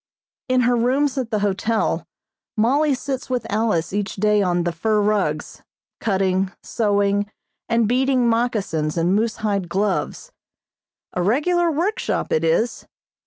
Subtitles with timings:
[0.49, 2.07] In her rooms at the hotel
[2.57, 5.61] Mollie sits with Alice each day on the fur rugs,
[5.99, 7.29] cutting, sewing
[7.69, 10.31] and beading moccasins and moosehide gloves.
[11.13, 12.87] A regular workshop it is.